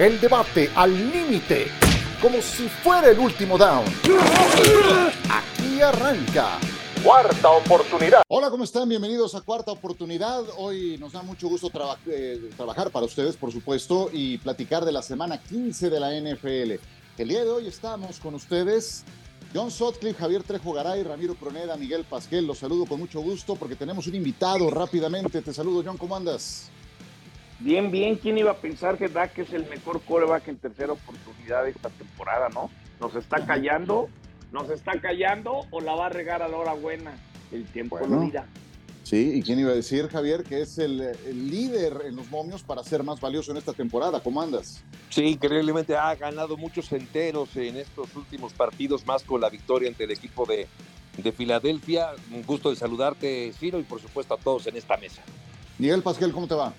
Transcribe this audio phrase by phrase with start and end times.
[0.00, 1.66] El debate al límite,
[2.22, 3.84] como si fuera el último down.
[5.28, 6.58] Aquí arranca.
[7.04, 8.22] Cuarta oportunidad.
[8.28, 8.88] Hola, ¿cómo están?
[8.88, 10.42] Bienvenidos a Cuarta Oportunidad.
[10.56, 11.70] Hoy nos da mucho gusto
[12.06, 16.82] eh, trabajar para ustedes, por supuesto, y platicar de la semana 15 de la NFL.
[17.18, 19.04] El día de hoy estamos con ustedes
[19.54, 22.46] John Sotcliffe, Javier Trejo Garay, Ramiro Proneda, Miguel Pasquel.
[22.46, 25.42] Los saludo con mucho gusto porque tenemos un invitado rápidamente.
[25.42, 26.70] Te saludo, John, ¿cómo andas?
[27.60, 28.16] Bien, bien.
[28.16, 31.90] ¿Quién iba a pensar que Dak es el mejor coreback en tercera oportunidad de esta
[31.90, 32.70] temporada, no?
[32.98, 34.08] Nos está callando,
[34.50, 37.12] nos está callando o la va a regar a la hora buena.
[37.52, 38.46] El tiempo lo dirá.
[39.02, 40.98] Sí, ¿y quién iba a decir, Javier, que es el,
[41.50, 44.20] líder en los momios para ser más valioso en esta temporada?
[44.20, 44.84] ¿Cómo andas?
[45.08, 50.04] Sí, increíblemente ha ganado muchos enteros en estos últimos partidos, más con la victoria ante
[50.04, 50.68] el equipo de,
[51.16, 52.10] de Filadelfia.
[52.30, 55.22] Un gusto de saludarte, Ciro, y por supuesto a todos en esta mesa.
[55.78, 56.72] Miguel Pasquel, ¿cómo te va?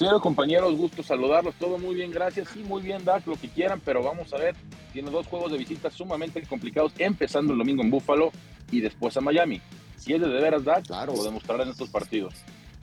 [0.00, 1.54] Señor compañeros, gusto saludarlos.
[1.56, 2.48] Todo muy bien, gracias.
[2.54, 4.56] Sí, muy bien, Dak, lo que quieran, pero vamos a ver.
[4.94, 8.32] Tiene dos juegos de visita sumamente complicados, empezando el domingo en Buffalo
[8.70, 9.60] y después a Miami
[9.98, 11.12] si es de, de veras Dak, claro.
[11.14, 12.32] lo demostrará en estos partidos.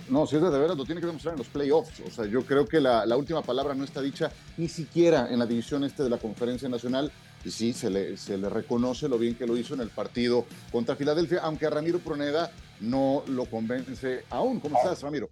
[0.10, 2.02] No, si es de, de veras, lo tiene que demostrar en los playoffs.
[2.02, 5.48] O sea, yo creo que la, última palabra no está dicha ni siquiera en la
[5.48, 7.12] división este de la Conferencia Nacional.
[7.44, 10.46] Y sí, se le, se le reconoce lo bien que lo hizo en el partido
[10.72, 14.60] contra Filadelfia, aunque a Ramiro Proneda no lo convence aún.
[14.60, 15.32] ¿Cómo estás, Ramiro?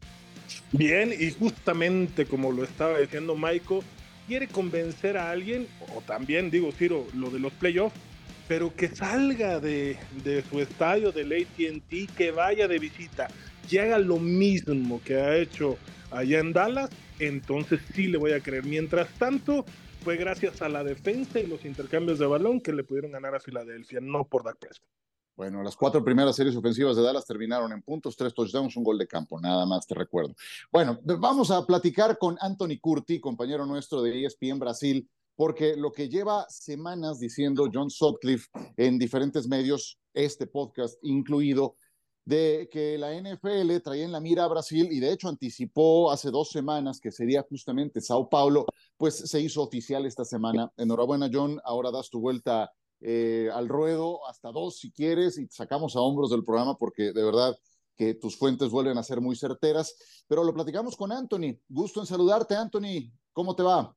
[0.71, 3.83] Bien, y justamente como lo estaba diciendo Maiko,
[4.27, 7.95] quiere convencer a alguien, o también digo, Ciro, lo de los playoffs,
[8.47, 9.97] pero que salga de,
[10.49, 13.27] su estadio del ATT, que vaya de visita
[13.69, 15.77] y haga lo mismo que ha hecho
[16.11, 18.63] allá en Dallas, entonces sí le voy a creer.
[18.65, 19.65] Mientras tanto,
[20.03, 23.39] fue gracias a la defensa y los intercambios de balón que le pudieron ganar a
[23.39, 24.87] Filadelfia, no por Dak Prescott.
[25.35, 28.97] Bueno, las cuatro primeras series ofensivas de Dallas terminaron en puntos, tres touchdowns, un gol
[28.97, 30.33] de campo, nada más te recuerdo.
[30.71, 36.07] Bueno, vamos a platicar con Anthony Curti, compañero nuestro de ESPN Brasil, porque lo que
[36.07, 38.47] lleva semanas diciendo John Sutcliffe
[38.77, 41.75] en diferentes medios, este podcast incluido,
[42.23, 46.31] de que la NFL traía en la mira a Brasil y de hecho anticipó hace
[46.31, 48.65] dos semanas que sería justamente Sao Paulo,
[48.97, 50.71] pues se hizo oficial esta semana.
[50.77, 55.95] Enhorabuena John, ahora das tu vuelta eh, al ruedo, hasta dos si quieres, y sacamos
[55.95, 57.55] a hombros del programa porque de verdad
[57.95, 59.95] que tus fuentes vuelven a ser muy certeras,
[60.27, 61.57] pero lo platicamos con Anthony.
[61.67, 63.11] Gusto en saludarte, Anthony.
[63.31, 63.95] ¿Cómo te va?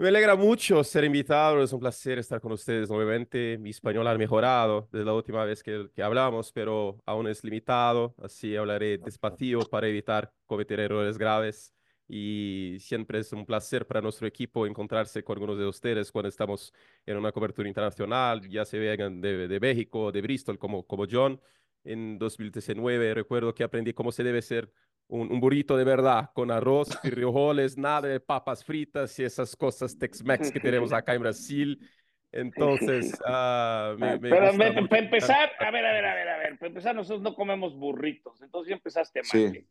[0.00, 3.58] Me alegra mucho ser invitado, es un placer estar con ustedes nuevamente.
[3.58, 8.14] Mi español ha mejorado desde la última vez que, que hablamos, pero aún es limitado,
[8.22, 11.74] así hablaré despacio para evitar cometer errores graves.
[12.08, 16.72] Y siempre es un placer para nuestro equipo encontrarse con algunos de ustedes cuando estamos
[17.04, 21.40] en una cobertura internacional, ya se vengan de, de México, de Bristol, como, como John.
[21.84, 24.72] En 2019 recuerdo que aprendí cómo se debe ser
[25.08, 30.52] un, burrito de verdad, con arroz, frijoles, nada de papas fritas y esas cosas Tex-Mex
[30.52, 31.90] que tenemos acá en Brasil.
[32.30, 36.68] Entonces, uh, me, Pero para empezar, a ver, a ver, a ver, a ver, para
[36.68, 39.64] empezar, nosotros no comemos burritos, entonces ya empezaste mal.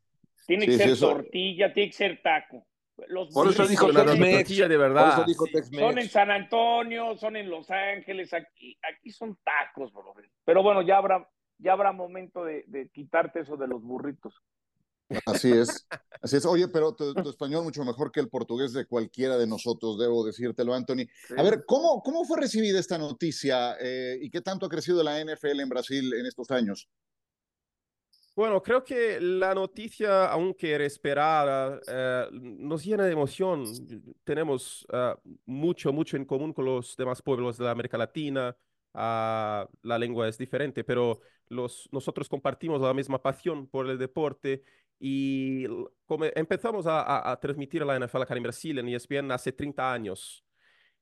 [0.47, 2.66] Tiene que ser tortilla, tiene que ser taco.
[3.09, 5.25] Los por eso dijo la tortilla de verdad.
[5.72, 10.16] son en San Antonio, son en Los Ángeles, aquí, aquí son tacos, bro.
[10.44, 14.41] Pero bueno, ya habrá, ya habrá momento de, de quitarte eso de los burritos.
[15.25, 15.88] Así es,
[16.22, 16.46] así es.
[16.46, 20.74] Oye, pero tu, español mucho mejor que el portugués de cualquiera de nosotros, debo decírtelo,
[20.74, 21.07] Anthony.
[21.38, 25.24] A ver, ¿cómo, cómo fue recibida esta noticia eh, y qué tanto ha crecido la
[25.24, 26.90] NFL en Brasil en estos años?
[28.38, 33.64] Bueno, creo que la noticia, aunque era esperada, eh, nos llena de emoción.
[34.24, 35.18] Tenemos ah,
[35.48, 38.56] mucho, mucho en común con los demás pueblos de América Latina.
[38.94, 44.62] Ah, la lengua es diferente, pero los, nosotros compartimos la misma pasión por el deporte
[45.00, 45.66] y
[46.36, 50.46] empezamos a, a, transmitir la NFL acá en Brasil, en ESPN, hace 30 años.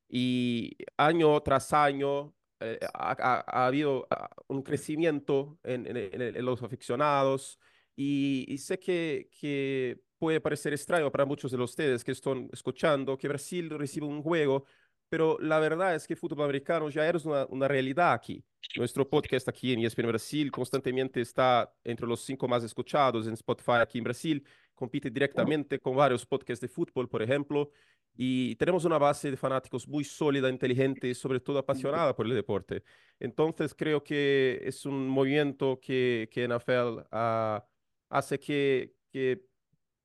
[0.07, 7.59] Y año tras año eh, ha, habido ah, un crecimiento en, en, los aficionados.
[7.95, 13.27] Y, sé que, que puede parecer extraño para muchos de ustedes que están escuchando que
[13.27, 14.65] Brasil recibe un juego,
[15.09, 18.43] pero la verdad es que el fútbol americano ya es una, una realidad aquí.
[18.75, 23.77] Nuestro podcast aquí en ESPN Brasil constantemente está entre los cinco más escuchados en Spotify
[23.81, 24.45] aquí en Brasil.
[24.75, 27.71] Compite directamente con varios podcasts de fútbol, por ejemplo.
[28.17, 32.33] Y tenemos una base de fanáticos muy sólida, inteligente y sobre todo apasionada por el
[32.33, 32.83] deporte.
[33.19, 37.65] Entonces creo que es un movimiento que, que NFL ah,
[38.09, 39.45] hace que, que,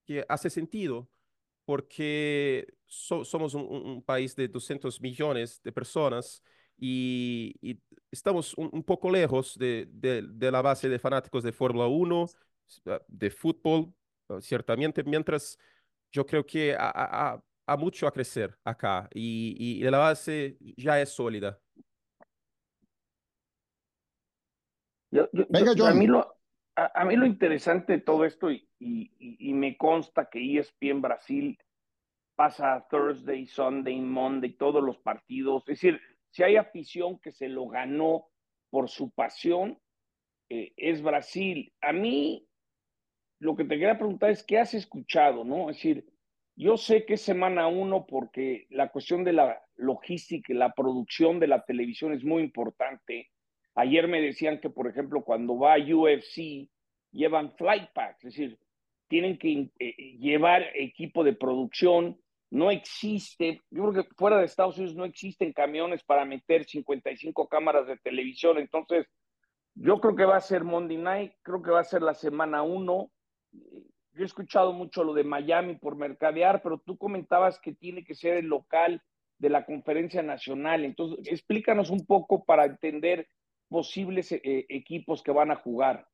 [0.05, 1.09] que, hace sentido
[1.65, 6.43] porque somos un, un, país de 200 millones de personas
[6.77, 7.79] y, y
[8.11, 12.27] estamos un, poco lejos de, de, la base de fanáticos de Fórmula 1,
[12.87, 13.93] ah, de fútbol,
[14.41, 15.59] ciertamente, mientras
[16.13, 17.41] yo creo que a,
[17.71, 21.61] ha mucho a crecer acá y, y la base ya es sólida.
[25.11, 26.37] Venga, A mí, lo,
[26.75, 31.59] a, mí lo interesante de todo esto, y, y, me consta que ESPN Brasil
[32.35, 35.63] pasa Thursday, Sunday, Monday, todos los partidos.
[35.67, 36.01] Es decir,
[36.31, 38.29] si hay afición que se lo ganó
[38.71, 39.79] por su pasión,
[40.49, 41.73] eh, es Brasil.
[41.81, 42.49] A mí,
[43.41, 45.45] lo que te quería preguntar es, ¿qué has escuchado?
[45.45, 45.71] ¿no?
[45.71, 46.07] Es decir,
[46.55, 51.49] yo sé que es semana uno porque la cuestión de la logística, la producción de
[51.49, 53.31] la televisión es muy importante.
[53.75, 56.69] Ayer me decían que, por ejemplo, cuando va a UFC,
[57.13, 58.59] llevan flight packs, es decir,
[59.09, 62.21] tienen que eh, llevar equipo de producción.
[62.51, 67.49] No existe, yo creo que fuera de Estados Unidos no existen camiones para meter 55
[67.49, 68.59] cámaras de televisión.
[68.59, 69.07] Entonces,
[69.75, 72.63] yo creo que va a ser Monday Night, creo que va a ser la semana
[72.63, 73.11] uno.
[73.53, 78.15] Yo he escuchado mucho lo de Miami por mercadear, pero tú comentabas que tiene que
[78.15, 79.03] ser el local
[79.39, 80.85] de la conferencia nacional.
[80.85, 83.29] Entonces, explícanos un poco para entender
[83.69, 86.07] posibles eh, equipos que van a jugar.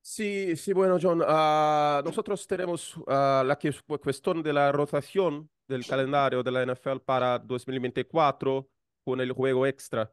[0.00, 3.58] Sí, sí, bueno, John, uh, nosotros tenemos uh, la
[4.00, 8.66] cuestión de la rotación del calendario de la NFL para 2024
[9.04, 10.10] con el juego extra.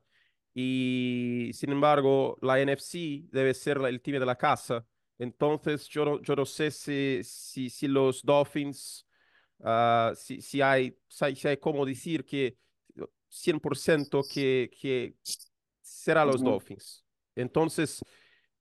[0.54, 4.86] Y sin embargo, la NFC debe ser el team de la casa.
[5.18, 9.08] Entonces, yo no, yo no sé si, si, si los Dolphins,
[9.60, 12.58] uh, si, si, hay, si hay como decir que
[13.30, 15.16] 100% que, que
[15.82, 17.04] será los Dolphins.
[17.36, 18.02] Entonces,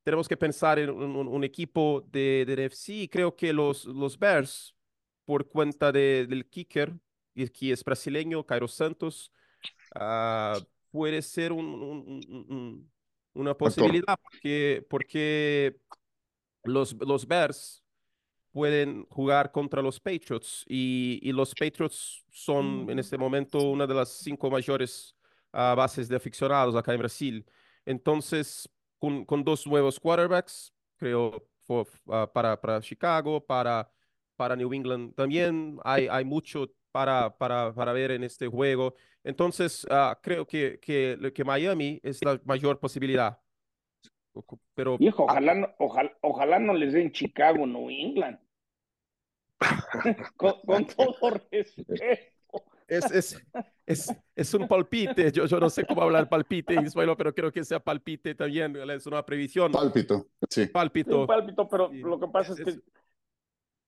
[0.02, 3.08] tenemos que pensar en un, equipo de, de, NFC.
[3.10, 4.74] Creo que los, los Bears,
[5.24, 6.92] por cuenta de, del kicker,
[7.34, 9.32] que es brasileño, Cairo Santos,
[9.96, 10.60] uh,
[10.90, 12.92] puede ser un, un,
[13.32, 15.76] una posibilidad porque, porque
[16.64, 17.82] los, los Bears
[18.50, 23.94] pueden jugar contra los Patriots y, y los Patriots son en este momento una de
[23.94, 25.16] las cinco mayores
[25.52, 27.44] uh, bases de aficionados acá en Brasil.
[27.84, 28.68] Entonces,
[28.98, 33.90] con, con dos nuevos quarterbacks, creo, for, uh, para, para Chicago, para,
[34.36, 38.94] para New England también hay, hay mucho para, para, para ver en este juego.
[39.24, 43.36] Entonces, uh, creo que, que, que Miami es la mayor posibilidad.
[44.74, 48.38] Pero, Hijo, ojalá, no, ojalá, ojalá no les den Chicago, New England.
[50.36, 51.94] con, con, todo respeto
[52.86, 53.44] es, es,
[53.86, 55.32] es, es, un palpite.
[55.32, 58.76] Yo, yo no sé cómo hablar palpite en español, pero creo que sea palpite también.
[58.90, 59.72] Es una previsión.
[59.72, 60.66] Pálpito, sí.
[60.66, 61.26] Pálpito.
[61.26, 62.80] pálpito, pero lo que pasa es, que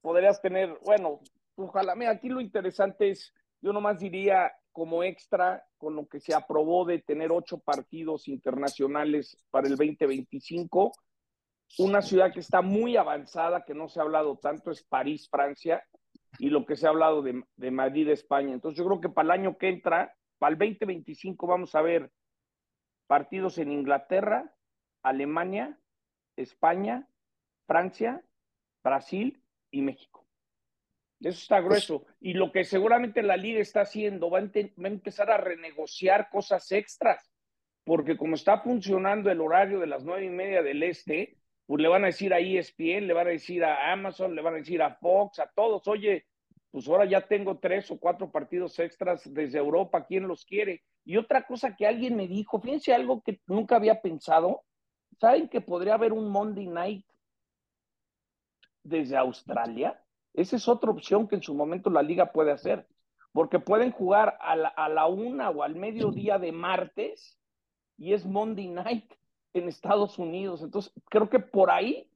[0.00, 1.20] podrías tener, bueno,
[1.56, 1.94] ojalá.
[1.94, 6.84] Mira, aquí lo interesante es, yo nomás diría como extra con lo que se aprobó
[6.84, 10.92] de tener ocho partidos internacionales para el 2025.
[11.78, 15.82] Una ciudad que está muy avanzada, que no se ha hablado tanto, es París, Francia
[16.38, 18.52] y lo que se ha hablado de, de Madrid, España.
[18.52, 22.12] Entonces yo creo que para el año que entra, para el 2025 vamos a ver
[23.06, 24.52] partidos en Inglaterra,
[25.02, 25.80] Alemania,
[26.36, 27.08] España,
[27.66, 28.22] Francia,
[28.84, 30.25] Brasil y México.
[31.20, 32.06] Eso está pues grueso.
[32.20, 36.28] Y lo que seguramente la liga está haciendo, va a, va a, empezar a renegociar
[36.30, 37.30] cosas extras,
[37.84, 41.88] porque como está funcionando el horario de las nueve y media del este, pues le
[41.88, 44.82] van a decir a ESPN, le van a decir a Amazon, le van a decir
[44.82, 46.26] a Fox, a todos, oye,
[46.70, 50.84] pues ahora ya tengo tres o cuatro partidos extras desde Europa, ¿quién los quiere?
[51.04, 54.62] Y otra cosa que alguien me dijo, fíjense algo que nunca había pensado,
[55.18, 57.06] ¿saben que podría haber un Monday Night
[58.82, 60.00] desde Australia?
[60.36, 62.86] Esa es otra opción que en su momento la liga puede hacer,
[63.32, 67.38] porque pueden jugar a la, a la una o al mediodía de martes
[67.98, 69.12] y es Monday Night
[69.54, 70.62] en Estados Unidos.
[70.62, 72.10] Entonces, creo que por ahí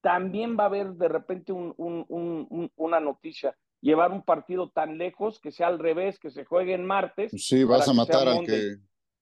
[0.00, 3.56] también va a haber de repente un, un, una noticia.
[3.80, 7.32] Llevar un partido tan lejos que sea al revés, que se juegue en martes.
[7.36, 8.76] Sí, vas a matar al que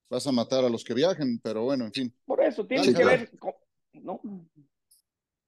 [0.08, 2.14] vas a matar a los que viajen, pero bueno, en fin.
[2.24, 3.30] Por eso, tiene que ver,
[3.94, 4.20] ¿no?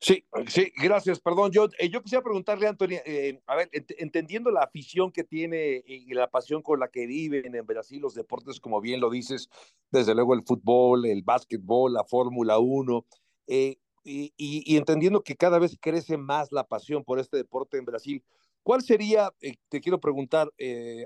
[0.06, 1.50] Sí, sí, gracias, perdón.
[1.50, 6.14] Yo, eh, yo quisiera preguntarle, Antonio, eh, a ver, entendiendo la afición que tiene y
[6.14, 9.48] la pasión con la que viven en Brasil los deportes, como bien lo dices,
[9.90, 13.04] desde luego el fútbol, el básquetbol, la Fórmula 1,
[13.48, 17.86] eh, y, y, entendiendo que cada vez crece más la pasión por este deporte en
[17.86, 18.22] Brasil,
[18.62, 19.32] ¿cuál sería,
[19.68, 20.48] te quiero preguntar,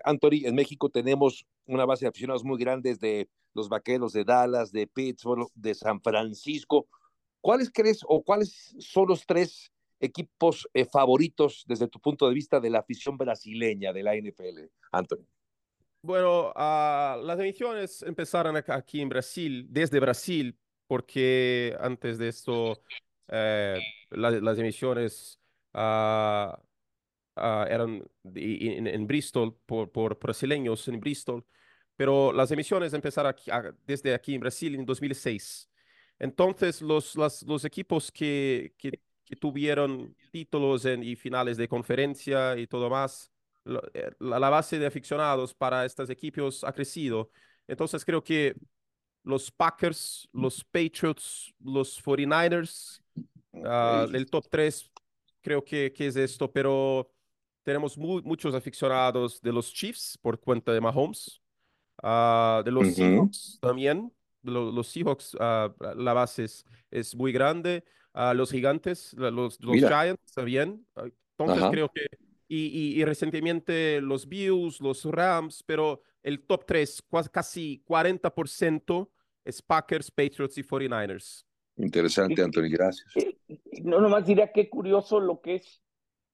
[0.05, 4.73] Anthony, en México tenemos una base de aficionados muy grandes de los Vaqueros de Dallas,
[4.73, 6.87] de Pittsburgh, de San Francisco,
[7.41, 12.61] ¿Cuáles crees o cuáles son los tres equipos eh, favoritos desde tu punto de vista
[12.61, 15.27] de la afición brasileña de la NFL, Anthony?
[16.03, 22.81] Bueno, uh, las emisiones empezaron aquí en Brasil, desde Brasil, porque antes de esto
[23.29, 23.79] eh,
[24.11, 25.39] la, las emisiones
[25.75, 26.57] uh,
[27.37, 28.03] ah, eran
[28.35, 31.45] en, Bristol por, brasileños en Bristol,
[31.97, 33.35] pero las emisiones empezaron
[33.87, 35.70] desde aquí en Brasil en 2006.
[36.21, 39.01] Entonces, los, los equipos que, que,
[39.37, 43.31] tuvieron títulos en, y finales de conferencia y todo más,
[43.95, 47.31] eh, la, base de aficionados para estos equipos ha crecido.
[47.67, 48.55] Entonces, creo que
[49.23, 53.01] los Packers, los Patriots, los 49ers,
[53.65, 54.91] ah, el top 3
[55.41, 57.11] creo que, que es esto, pero
[57.63, 61.41] tenemos muchos aficionados de los Chiefs por cuenta de Mahomes,
[62.03, 64.13] uh, de los Seahawks también.
[64.43, 67.85] Los, Seahawks, uh, la base es, es muy grande.
[68.15, 70.87] Uh, los gigantes, los, los Giants también.
[71.39, 72.07] Entonces creo que,
[72.49, 79.09] y, y, y, recientemente los Bills, los Rams, pero el top 3, casi 40%
[79.45, 81.45] es Packers, Patriots y 49ers.
[81.77, 83.13] Interesante, Anthony, gracias.
[83.83, 85.83] No, nomás diría qué curioso lo que es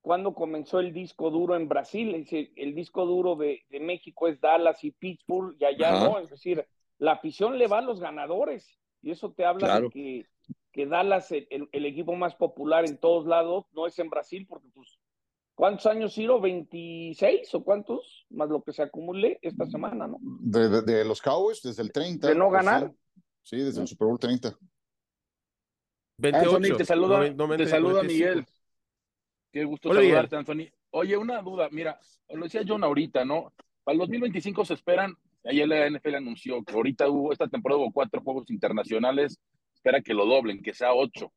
[0.01, 2.15] cuando comenzó el disco duro en Brasil.
[2.15, 6.19] El, el disco duro de, de, México es Dallas y Pittsburgh, y allá no.
[6.19, 6.67] Es decir,
[6.99, 8.79] la afición le va a los ganadores.
[9.03, 10.27] Y eso te habla de que,
[10.73, 14.69] que Dallas, el, el, equipo más popular en todos lados, no es en Brasil, porque
[14.75, 14.99] pues,
[15.55, 16.41] ¿cuántos años, Ciro?
[16.41, 18.27] ¿26 o cuántos?
[18.31, 20.19] Más lo que se acumule esta semana, ¿no?
[20.21, 22.29] De, de, los Cowboys, desde el 30.
[22.29, 22.93] De no ganar.
[23.43, 24.59] Sí, desde el Super Bowl 30.
[26.19, 26.77] 28.
[26.77, 28.47] te saluda, te saluda Miguel.
[29.53, 30.69] Qué gusto saludarte, Anthony.
[30.91, 32.01] Oye, una duda, mira,
[32.31, 33.53] lo decía John ahorita, ¿no?
[33.85, 35.17] Para el 2025 se esperan,
[35.49, 39.39] ayer la NFL anunció que ahorita hubo, esta temporada hubo cuatro juegos internacionales,
[39.75, 41.33] espera que lo doblen, que sea ocho.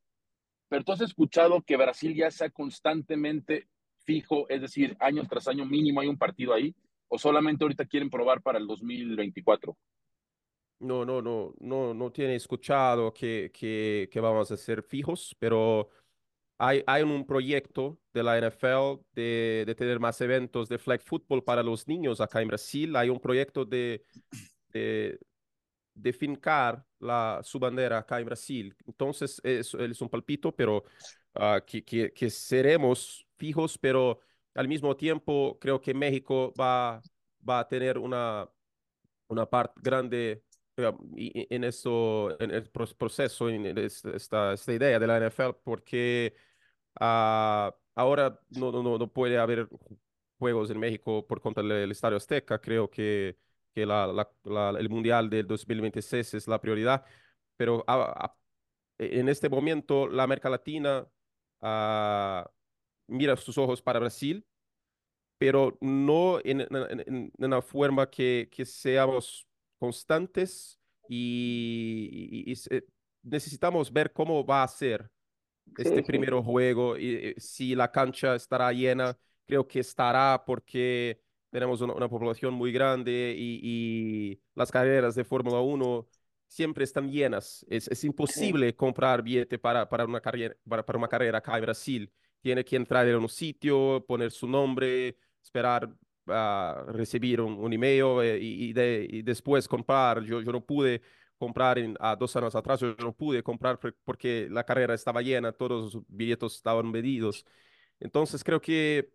[0.68, 3.68] Pero tú has escuchado que Brasil ya sea constantemente
[4.04, 6.74] fijo, es decir, año tras año mínimo hay un partido ahí,
[7.08, 9.76] o solamente ahorita quieren probar para el 2024?
[10.80, 15.90] No, no, no, no, no tiene escuchado que, que, que vamos a ser fijos, pero
[16.62, 21.42] hay, hay un proyecto de la NFL de, de, tener más eventos de flag football
[21.42, 22.94] para los niños acá en Brasil.
[22.96, 24.04] Hay un proyecto de,
[24.68, 28.76] de, fincar la, su bandera acá en Brasil.
[28.86, 30.84] Entonces, es, es un palpito, pero
[31.36, 34.20] uh, que, que, que, seremos fijos, pero
[34.54, 37.00] al mismo tiempo creo que México va,
[37.48, 38.46] va a tener una,
[39.28, 40.42] una parte grande
[40.76, 46.34] en, eso, en el proceso, en esta, esta idea de la NFL, porque
[46.98, 49.68] Uh, ahora no, no, no puede haber
[50.38, 52.60] juegos en México por contra del Estadio Azteca.
[52.60, 53.36] Creo que,
[53.74, 54.28] que la,
[54.78, 57.04] el Mundial del 2026 es la prioridad.
[57.56, 57.84] Pero
[58.98, 61.06] en este momento la América Latina
[63.06, 64.46] mira sus ojos para Brasil,
[65.38, 69.46] pero no en, en, en una forma que, que seamos
[69.78, 70.78] constantes
[71.08, 72.54] y,
[73.22, 75.10] necesitamos ver cómo va a ser
[75.76, 81.80] este primer juego y eh, si la cancha estará llena, creo que estará porque tenemos
[81.80, 86.06] una, población muy grande y, las carreras de Fórmula 1
[86.46, 87.64] siempre están llenas.
[87.68, 92.12] Es, es imposible comprar billete para, para, una carrera, para, una carrera acá en Brasil.
[92.40, 95.90] Tiene que entrar en un sitio, poner su nombre, esperar
[96.26, 100.22] a recibir un, email eh, y, de, y, después comprar.
[100.22, 101.02] Yo, yo no pude
[101.40, 105.52] comprar en, a dos años atrás, yo no pude comprar porque la carrera estaba llena,
[105.52, 107.46] todos los billetes estaban vendidos.
[107.98, 109.10] Entonces creo que,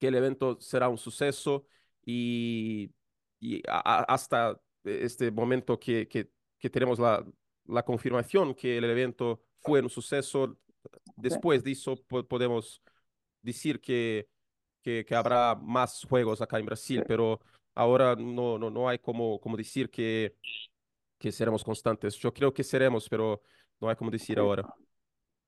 [0.00, 1.64] que el evento será un suceso
[2.04, 2.92] y,
[3.38, 7.24] y hasta este momento que, que, que tenemos la,
[7.66, 10.58] la, confirmación que el evento fue un suceso,
[11.16, 11.94] después de eso
[12.28, 12.82] podemos
[13.42, 14.28] decir que,
[14.82, 17.40] que, que, habrá más juegos acá en Brasil, pero
[17.76, 20.34] ahora no, no, no hay como, como decir que
[21.24, 22.16] que seremos constantes.
[22.16, 23.40] Yo creo que seremos, pero
[23.80, 24.62] no hay como decir ahora.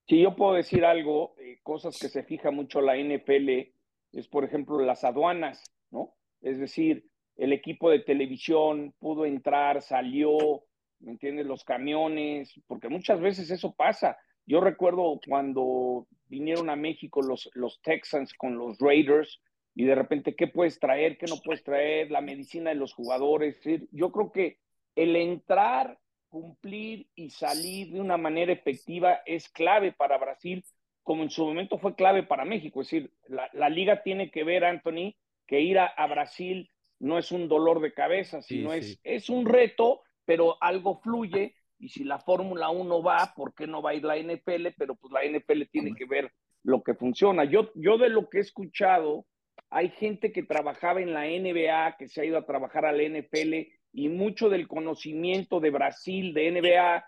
[0.09, 3.75] Si yo puedo decir algo, eh, cosas que se fija mucho la NFL,
[4.13, 6.15] es por ejemplo las aduanas, ¿no?
[6.41, 10.65] Es decir, el equipo de televisión pudo entrar, salió,
[11.01, 11.45] ¿me entiendes?
[11.45, 14.17] Los camiones, porque muchas veces eso pasa.
[14.47, 19.43] Yo recuerdo cuando vinieron a México los, los Texans con los Raiders
[19.75, 21.19] y de repente, ¿qué puedes traer?
[21.19, 22.11] ¿Qué no puedes traer?
[22.11, 23.61] La medicina de los jugadores.
[23.91, 24.59] Yo creo que
[24.97, 25.99] el entrar,
[26.29, 30.65] cumplir y salir de una manera efectiva es clave para Brasil,
[31.03, 32.81] como en su momento fue clave para México.
[32.81, 35.15] Es decir, la, liga tiene que ver, Anthony,
[35.47, 40.03] que ir a, Brasil no es un dolor de cabeza, sino Es, es un reto,
[40.25, 41.55] pero algo fluye.
[41.79, 44.69] Y si la Fórmula 1 va, ¿por qué no va a ir la NFL?
[44.77, 47.45] Pero pues la NFL tiene que ver lo que funciona.
[47.45, 49.27] Yo, yo de lo que he escuchado,
[49.71, 53.03] hay gente que trabajaba en la NBA, que se ha ido a trabajar a la
[53.03, 53.55] NFL
[53.97, 57.03] y mucho del conocimiento de Brasil, de NBA,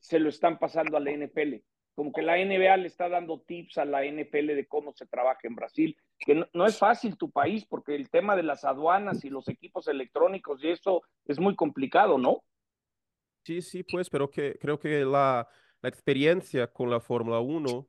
[0.00, 1.62] se lo están pasando a la NFL.
[1.94, 5.38] Como que la NBA le está dando tips a la NFL de cómo se trabaja
[5.44, 5.96] en Brasil.
[6.18, 9.86] que no, es fácil tu país porque el tema de las aduanas y los equipos
[9.86, 12.42] electrónicos y eso es muy complicado, ¿no?
[13.44, 15.48] Sí, sí, pues, pero que, creo que la,
[15.80, 17.88] la experiencia con la Fórmula 1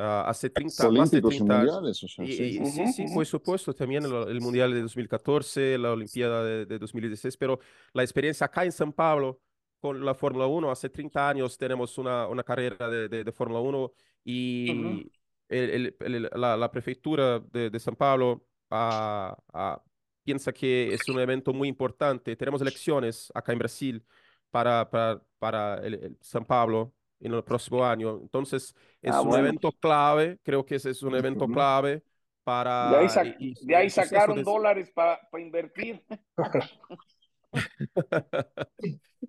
[0.00, 2.60] Ah, hace 30, más de 30 mundiales, o sea, sí.
[2.64, 7.58] sí, sí, por supuesto, también el, Mundial de 2014, la Olimpiada de, 2016, pero
[7.92, 9.40] la experiencia acá en San Pablo
[9.80, 13.92] con la Fórmula 1, hace 30 años tenemos una, una carrera de, de, Fórmula 1
[14.24, 15.10] y
[15.48, 15.96] el,
[16.36, 19.80] la, la, prefectura de, de San Pablo uh,
[20.22, 22.36] piensa que es un evento muy importante.
[22.36, 24.04] Tenemos elecciones acá en Brasil
[24.50, 28.18] para, para, para el, San Pablo en el próximo año.
[28.22, 29.44] Entonces, es Ah, un bueno.
[29.46, 32.02] evento clave, creo que ese es un evento clave
[32.44, 32.90] para...
[32.90, 36.02] De ahí, y- de ahí sacaron de- dólares para invertir.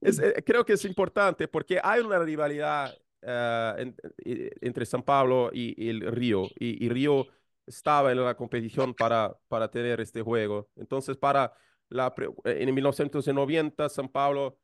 [0.01, 5.03] Es, eh, creo que es importante porque hay una rivalidad eh, en- eh, entre San
[5.03, 7.27] Pablo y, y el Río, y, y Río
[7.65, 10.69] estaba en la competición para, para tener este juego.
[10.75, 11.53] Entonces, para
[11.89, 12.13] la,
[12.45, 14.57] en 1990, San Pablo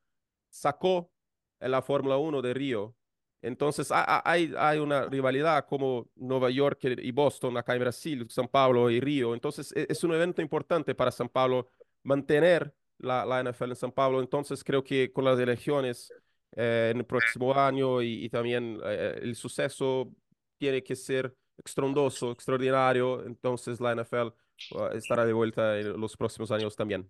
[0.49, 1.11] sacó
[1.59, 2.95] la Fórmula 1 de Río.
[3.45, 8.47] Entonces, ha- ha- hay, una rivalidad como Nueva York y Boston, acá en Brasil, San
[8.47, 9.35] Pablo y Río.
[9.35, 11.69] Entonces, e- es un evento importante para San Pablo
[12.03, 14.19] mantener la, NFL en San Pablo.
[14.19, 16.11] Entonces, creo que con las elecciones
[16.55, 20.11] eh, en el próximo año y, también eh, el suceso
[20.57, 23.23] tiene que ser extrondoso, extraordinario.
[23.25, 24.33] Entonces, la NFL
[24.71, 27.07] uh, estará de vuelta en los próximos años también.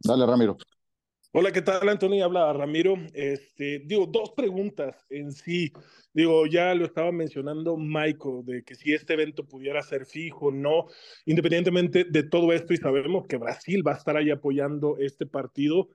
[0.00, 0.56] Dale, Ramiro.
[1.36, 2.24] Hola, ¿qué tal, Antonio?
[2.24, 2.94] Habla Ramiro.
[3.12, 5.72] Este, digo, dos preguntas en sí.
[6.12, 10.52] Digo, ya lo estaba mencionando Michael, de que si este evento pudiera ser fijo o
[10.52, 10.86] no,
[11.26, 15.88] independientemente de todo esto, y sabemos que Brasil va a estar ahí apoyando este partido.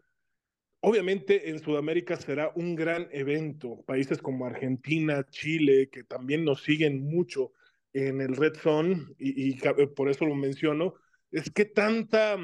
[0.81, 3.81] Obviamente en Sudamérica será un gran evento.
[3.87, 7.53] Países como Argentina, Chile, que también nos siguen mucho
[7.93, 9.57] en el Red Zone, y, y
[9.95, 10.95] por eso lo menciono,
[11.31, 12.35] es que tanta,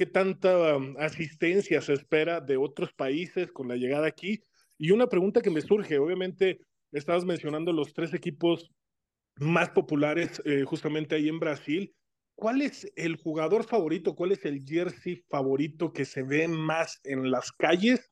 [0.00, 4.42] qué tanta um, asistencia se espera de otros países con la llegada aquí.
[4.78, 6.58] Y una pregunta que me surge, obviamente,
[6.90, 8.70] estabas mencionando los tres equipos
[9.36, 11.94] más populares eh, justamente ahí en Brasil.
[12.34, 14.14] ¿Cuál es el jugador favorito?
[14.14, 18.10] ¿Cuál es el jersey favorito que se ve más en las calles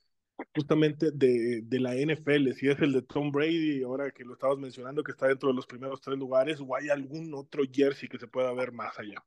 [0.55, 2.53] justamente de, de la NFL?
[2.53, 5.55] Si es el de Tom Brady, ahora que lo estabas mencionando, que está dentro de
[5.55, 9.25] los primeros tres lugares, o hay algún otro jersey que se pueda ver más allá.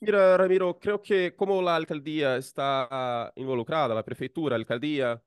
[0.00, 5.20] Mira, Ramiro, creo que como la alcaldía está ah, involucrada, la prefectura, la alcaldía,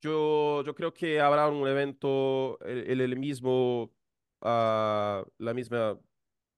[0.00, 3.92] yo, yo creo que habrá un evento en el, mismo,
[4.40, 5.98] ah, la misma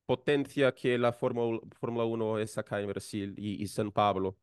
[0.06, 4.38] potencia que la Fórmula Fórmula 1 es acá en Brasil y, San Pablo,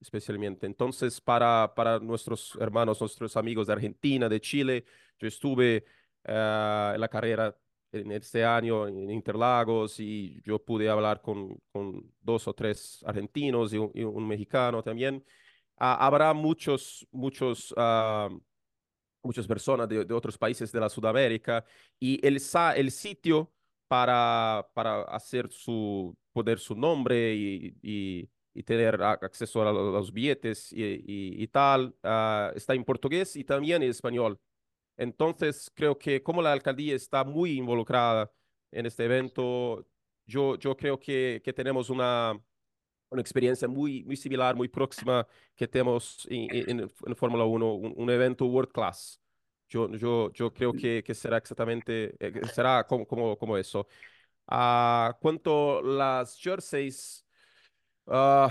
[0.00, 0.66] especialmente.
[0.66, 4.84] Entonces, para, para nuestros hermanos, nuestros amigos de Argentina, de Chile,
[5.18, 5.84] yo estuve
[6.24, 7.56] ah, en la carrera
[7.92, 13.72] en este año en Interlagos y yo pude hablar con, con dos o tres argentinos
[13.72, 15.24] y un, y un mexicano también.
[15.76, 18.28] Habrá muchos, muchos, ah,
[19.22, 21.64] muchas personas de, de otros países de la Sudamérica
[21.98, 22.40] y el,
[22.76, 23.52] el sitio
[23.88, 30.12] para, para hacer su, poder su nombre y, y, y tener acceso a lo- los
[30.12, 34.38] billetes y- y tal, ah, está en portugués y también en español.
[35.00, 38.30] Entonces, creo que como la alcaldía está muy involucrada
[38.70, 39.86] en este evento,
[40.26, 42.38] yo, yo creo que, que tenemos una,
[43.10, 47.94] una experiencia muy, muy similar, muy próxima que tenemos en, en, en Fórmula 1, un,
[47.96, 49.20] un evento world class.
[49.68, 53.86] Yo, yo, yo creo que, que será exactamente, eh, será como, como, como eso.
[54.48, 57.24] Ah, cuanto las jerseys,
[58.06, 58.50] ah,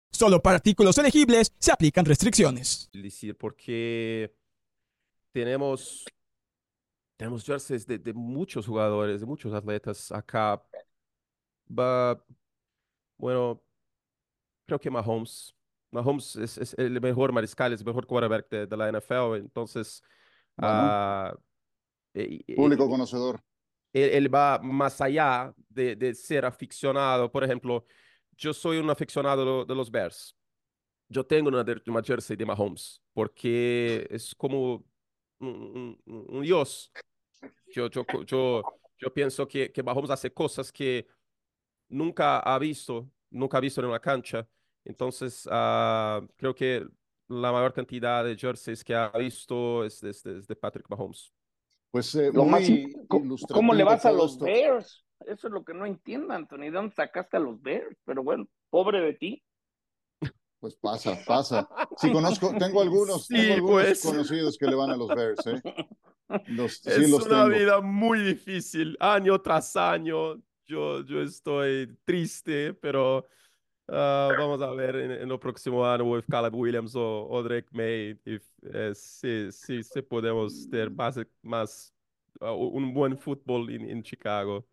[0.11, 2.89] Solo para artículos elegibles se aplican restricciones.
[2.93, 4.33] decir, porque
[5.31, 6.05] tenemos,
[7.17, 10.61] tenemos jerseys de, de muchos jugadores, de muchos atletas acá.
[11.67, 12.23] Va,
[13.17, 13.63] bueno,
[14.65, 15.55] creo que Mahomes
[15.91, 19.35] Mahomes es, es, el mejor mariscal, es el mejor quarterback de, de la NFL.
[19.35, 20.01] Entonces,
[20.55, 21.33] bueno.
[22.15, 23.41] uh, público conocedor.
[23.93, 27.29] Él, él, va más allá de, de, ser aficionado.
[27.29, 27.85] Por ejemplo,
[28.37, 30.35] yo soy un aficionado de los Bears.
[31.07, 34.83] Yo tengo una, una jersey de Mahomes porque es como
[35.39, 36.91] un, un, un dios.
[37.67, 38.63] Yo, yo, yo,
[38.97, 41.07] yo pienso que, que Mahomes hace cosas que
[41.89, 44.47] nunca ha visto, nunca ha visto en una cancha.
[44.85, 46.87] Entonces, uh, creo que
[47.27, 51.31] la mayor cantidad de jerseys que ha visto es, es, es de Patrick Mahomes.
[51.91, 52.63] Pues eh, lo más,
[53.49, 54.45] ¿Cómo le vas a los esto?
[54.45, 55.05] Bears?
[55.27, 56.57] Eso es lo que no entiendo, Anthony.
[56.65, 57.97] ¿De dónde sacaste a los Bears?
[58.05, 59.43] Pero bueno, pobre de ti.
[60.59, 61.67] Pues pasa, pasa.
[61.97, 64.01] Sí, conozco, tengo algunos, sí, tengo algunos pues.
[64.03, 65.61] conocidos que le van a los Bears, ¿eh?
[66.45, 67.49] Los, sí, es los una tengo.
[67.49, 70.35] vida muy difícil, año tras año.
[70.65, 73.27] Yo, yo estoy triste, pero
[73.89, 77.67] uh, vamos a ver en, en el próximo año with Caleb Williams o, o Drake
[77.71, 81.93] May if, eh, si, si, si podemos tener más, más
[82.39, 84.65] uh, un buen fútbol en, en Chicago.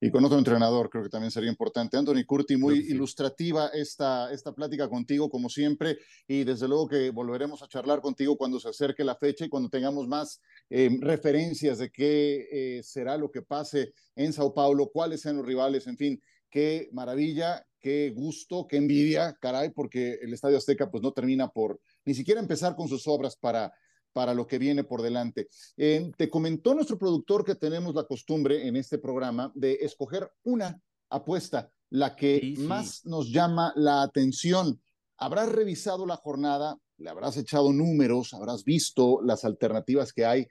[0.00, 1.96] Y con otro entrenador, creo que también sería importante.
[1.96, 2.92] Anthony Curti, muy sí.
[2.92, 8.36] ilustrativa esta, esta plática contigo, como siempre, y desde luego que volveremos a charlar contigo
[8.36, 13.16] cuando se acerque la fecha y cuando tengamos más eh, referencias de qué eh, será
[13.16, 18.12] lo que pase en Sao Paulo, cuáles sean los rivales, en fin, qué maravilla, qué
[18.14, 22.76] gusto, qué envidia, caray, porque el Estadio Azteca pues no termina por ni siquiera empezar
[22.76, 23.72] con sus obras para
[24.14, 25.48] para lo que viene por delante.
[25.76, 30.80] Eh, te comentó nuestro productor que tenemos la costumbre en este programa de escoger una
[31.10, 32.62] apuesta, la que Sí, sí.
[32.62, 34.80] más nos llama la atención.
[35.18, 40.46] Habrás revisado la jornada, le habrás echado números, habrás visto las alternativas que hay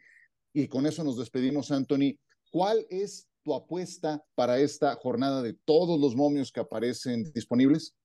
[0.54, 2.18] y con eso nos despedimos, Anthony.
[2.52, 7.96] ¿Cuál es tu apuesta para esta jornada de todos los momios que aparecen disponibles?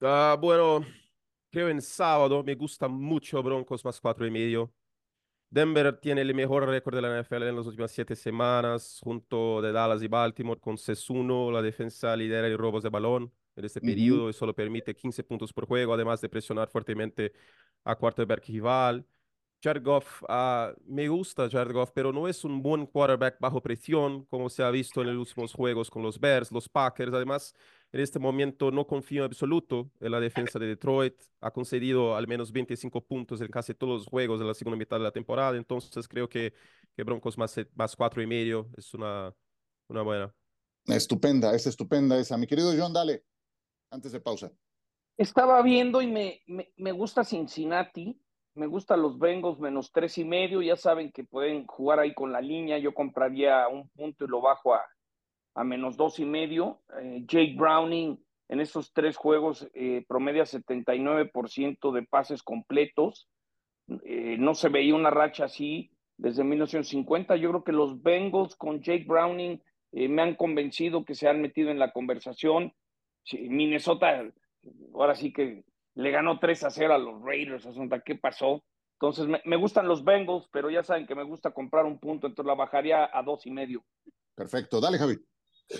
[0.00, 0.84] Ah, bueno,
[1.50, 4.72] creo en sábado me gusta mucho Broncos más cuatro y medio.
[5.54, 9.70] Denver tiene el mejor récord de la NFL en las últimas siete semanas, junto de
[9.70, 11.52] Dallas y Baltimore con 6-1.
[11.52, 13.86] La defensa lidera en robos de balón en este Ujú.
[13.86, 17.32] periodo y solo permite 15 puntos por juego, además de presionar fuertemente
[17.84, 19.06] a quarterback rival.
[19.64, 24.26] Jared Goff, ah, me gusta Jared Goff, pero no es un buen quarterback bajo presión,
[24.26, 27.14] como se ha visto en los últimos juegos con los Bears, los Packers.
[27.14, 27.54] Además,
[27.90, 31.14] en este momento no confío en absoluto en la defensa de Detroit.
[31.40, 34.98] Ha concedido al menos 25 puntos en casi todos los juegos de la segunda mitad
[34.98, 35.56] de la temporada.
[35.56, 36.52] Entonces creo que,
[36.94, 39.34] que Broncos más, más cuatro y medio es una,
[39.88, 40.34] una buena.
[40.84, 42.36] Estupenda, es estupenda esa.
[42.36, 43.24] Mi querido John, dale,
[43.90, 44.52] antes de pausa.
[45.16, 48.20] Estaba viendo y me, me, me gusta Cincinnati,
[48.54, 52.32] me gustan los Bengals menos tres y medio, ya saben que pueden jugar ahí con
[52.32, 54.82] la línea, yo compraría un punto y lo bajo a,
[55.54, 56.80] a menos dos y medio.
[57.00, 63.28] Eh, Jake Browning en estos tres juegos eh, promedia 79% de pases completos,
[64.04, 68.80] eh, no se veía una racha así desde 1950, yo creo que los Bengals con
[68.80, 69.60] Jake Browning
[69.92, 72.72] eh, me han convencido que se han metido en la conversación.
[73.32, 74.22] Minnesota
[74.92, 75.64] ahora sí que
[75.94, 78.64] le ganó 3 a 0 a los Raiders, Asunta, ¿qué pasó?
[78.94, 82.26] Entonces me, me, gustan los Bengals, pero ya saben que me gusta comprar un punto,
[82.26, 83.84] entonces la bajaría a dos y medio.
[84.34, 85.18] Perfecto, dale Javi.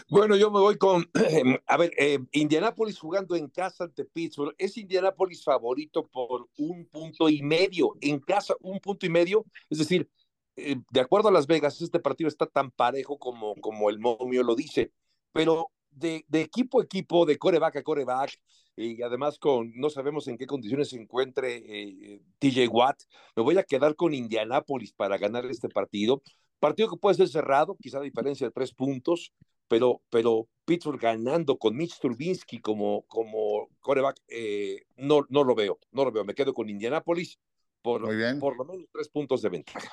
[0.08, 1.10] Bueno, yo me voy con,
[1.66, 4.54] a ver, eh, Indianápolis jugando en casa ante Pittsburgh.
[4.58, 7.94] Es Indianápolis favorito por un punto y medio.
[8.00, 9.44] En casa, un punto y medio.
[9.68, 10.08] Es decir,
[10.56, 14.42] eh, de acuerdo a Las Vegas, este partido está tan parejo como, como el momio
[14.42, 14.92] lo dice.
[15.32, 18.40] Pero de, de equipo a equipo, de coreback a coreback,
[18.76, 23.02] y además con no sabemos en qué condiciones se encuentre eh, TJ Watt,
[23.36, 26.22] me voy a quedar con Indianápolis para ganar este partido.
[26.58, 29.32] Partido que puede ser cerrado, quizá a diferencia de tres puntos,
[29.68, 35.78] pero, pero Pittsburgh ganando con Mitch Trubinsky como, como coreback, eh, no, no lo veo,
[35.92, 36.24] no lo veo.
[36.24, 37.38] Me quedo con Indianápolis
[37.82, 38.38] por, Muy bien.
[38.38, 39.92] por lo menos tres puntos de ventaja.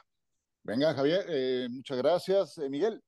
[0.64, 2.58] Venga, Javier, eh, muchas gracias.
[2.58, 3.02] Eh, Miguel.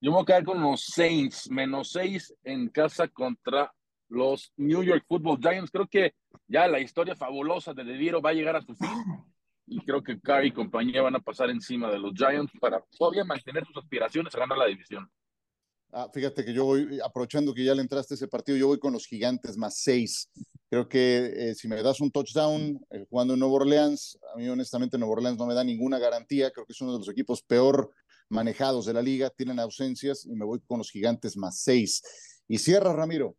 [0.00, 3.74] Yo me voy a quedar con los Saints, menos seis en casa contra
[4.08, 5.70] los New York Football Giants.
[5.70, 6.14] Creo que
[6.46, 8.88] ya la historia fabulosa de Deviro va a llegar a su fin
[9.66, 13.24] y creo que Carr y compañía van a pasar encima de los Giants para todavía
[13.24, 15.08] mantener sus aspiraciones a ganar la división.
[15.90, 18.92] Ah, fíjate que yo voy, aprovechando que ya le entraste ese partido, yo voy con
[18.92, 20.30] los gigantes más seis.
[20.68, 24.46] Creo que eh, si me das un touchdown eh, jugando en Nueva Orleans, a mí
[24.48, 26.50] honestamente Nueva Orleans no me da ninguna garantía.
[26.50, 27.90] Creo que es uno de los equipos peor
[28.28, 32.02] manejados de la liga, tienen ausencias y me voy con los gigantes más seis.
[32.46, 33.36] Y cierra, Ramiro.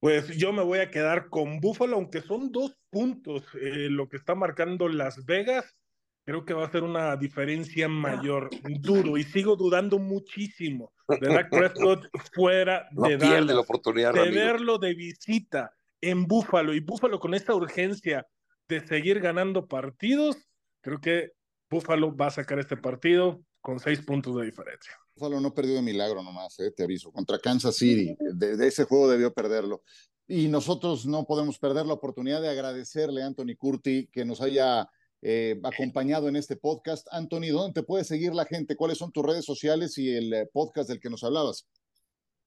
[0.00, 4.16] Pues yo me voy a quedar con Buffalo, aunque son dos puntos eh, lo que
[4.16, 5.76] está marcando Las Vegas.
[6.24, 11.50] Creo que va a ser una diferencia mayor, duro, y sigo dudando muchísimo de Dak
[11.50, 14.44] Prescott fuera No de pierde la oportunidad, de Ramiro.
[14.44, 18.26] verlo de visita en Búfalo y Búfalo con esta urgencia
[18.68, 20.36] de seguir ganando partidos,
[20.80, 21.30] creo que
[21.70, 24.98] Búfalo va a sacar este partido con seis puntos de diferencia.
[25.16, 28.14] Búfalo no perdió de milagro nomás, eh, te aviso, contra Kansas City.
[28.34, 29.82] De, ese juego debió perderlo.
[30.28, 34.90] Y nosotros no podemos perder la oportunidad de agradecerle a Anthony Curti que nos haya
[35.22, 37.06] eh, acompañado en este podcast.
[37.10, 38.76] Anthony, ¿dónde te puede seguir la gente?
[38.76, 41.66] ¿Cuáles son tus redes sociales y el eh, podcast del que nos hablabas?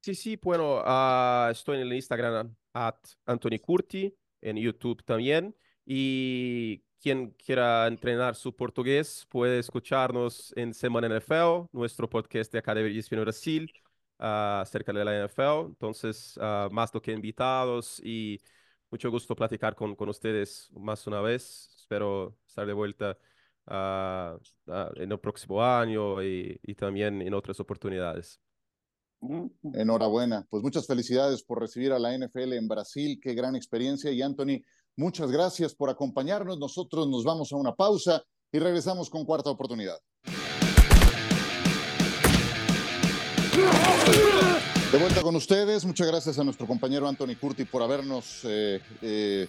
[0.02, 5.56] Sí, sí, bueno, uh, estoy en el Instagram at Anthony Curti, en YouTube también.
[5.86, 12.92] Y quien quiera entrenar su portugués puede escucharnos en Semana NFL, nuestro podcast de Academia
[12.92, 13.72] de ESPN Brasil,
[14.20, 15.68] uh, acerca de la NFL.
[15.68, 18.40] Entonces, uh, más do que invitados y
[18.92, 21.76] mucho gusto platicar con, con ustedes más una vez.
[21.78, 23.18] Espero estar de vuelta
[24.96, 28.40] en el próximo año y, y también en otras oportunidades.
[29.74, 30.48] Enhorabuena.
[30.50, 33.20] Pues muchas felicidades por recibir a la NFL en Brasil.
[33.22, 34.12] Qué gran experiencia.
[34.12, 34.64] Y Anthony,
[34.96, 36.60] muchas gracias por acompañarnos.
[36.60, 39.98] Nosotros nos vamos a una pausa y regresamos con cuarta oportunidad.
[44.92, 49.48] De vuelta con ustedes, muchas gracias a nuestro compañero Anthony Curti por habernos eh, eh,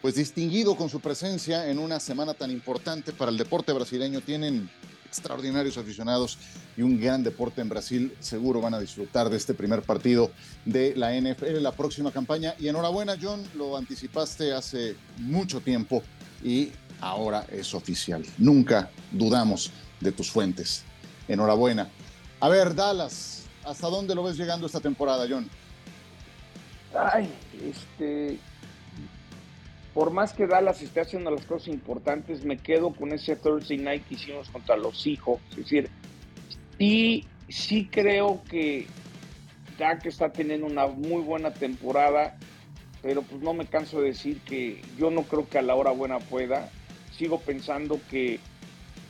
[0.00, 4.22] pues distinguido con su presencia en una semana tan importante para el deporte brasileño.
[4.22, 4.70] Tienen
[5.08, 6.38] extraordinarios aficionados
[6.76, 8.14] y un gran deporte en Brasil.
[8.20, 10.30] Seguro van a disfrutar de este primer partido
[10.64, 12.54] de la NFL, la próxima campaña.
[12.58, 16.02] Y enhorabuena, John, lo anticipaste hace mucho tiempo
[16.42, 18.24] y ahora es oficial.
[18.38, 20.84] Nunca dudamos de tus fuentes.
[21.26, 21.88] Enhorabuena.
[22.40, 25.48] A ver, Dallas, ¿hasta dónde lo ves llegando esta temporada, John?
[26.94, 27.28] Ay,
[27.62, 28.38] este,
[29.98, 34.06] por más que Dallas esté haciendo las cosas importantes, me quedo con ese Thursday night
[34.06, 35.40] que hicimos contra los hijos.
[35.50, 35.90] Es decir,
[36.78, 38.86] y sí creo que
[39.76, 42.36] Dak está teniendo una muy buena temporada,
[43.02, 45.90] pero pues no me canso de decir que yo no creo que a la hora
[45.90, 46.70] buena pueda.
[47.16, 48.38] Sigo pensando que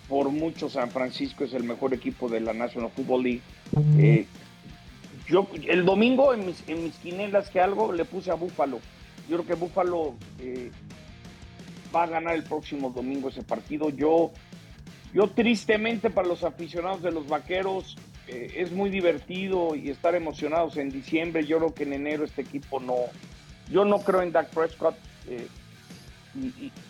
[0.09, 3.43] por mucho San Francisco es el mejor equipo de la National Football League.
[3.99, 4.25] Eh,
[5.29, 8.81] yo el domingo en mis, en mis quinelas que algo le puse a Búfalo
[9.29, 10.71] yo creo que Búfalo eh,
[11.95, 13.91] va a ganar el próximo domingo ese partido.
[13.91, 14.33] Yo,
[15.13, 20.79] yo tristemente para los aficionados de los Vaqueros eh, es muy divertido y estar emocionados
[20.79, 21.45] en diciembre.
[21.45, 22.97] Yo creo que en enero este equipo no.
[23.71, 24.97] Yo no creo en Dak Prescott.
[25.27, 25.47] Eh,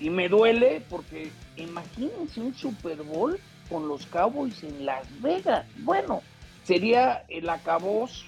[0.01, 5.65] y, me duele porque imagínense un Super Bowl con los Cowboys en Las Vegas.
[5.79, 6.23] Bueno,
[6.65, 8.27] sería el acabos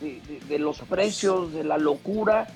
[0.00, 2.48] de los precios, de la locura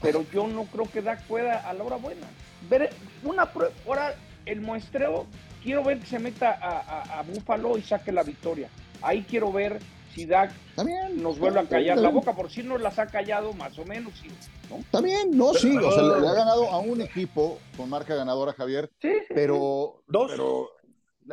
[0.00, 2.26] pero yo no creo que Dak pueda a la hora buena.
[2.68, 2.90] Ver
[3.22, 3.50] una
[3.86, 4.14] ahora
[4.46, 5.26] el muestreo,
[5.62, 8.68] quiero ver que se meta a, Búfalo y saque la victoria.
[9.02, 9.80] Ahí quiero ver
[10.14, 10.52] si Dak
[11.14, 14.12] nos vuelve a callar la boca, por si nos las ha callado más o menos.
[14.68, 14.76] ¿no?
[14.76, 18.52] Está bien, no, sí, o sea, le, ha ganado a un equipo con marca ganadora,
[18.52, 18.90] Javier,
[19.28, 20.70] pero, pero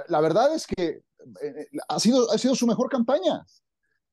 [0.08, 1.04] la, verdad es que eh,
[1.42, 3.46] eh, ha, sido, ha sido su mejor campaña.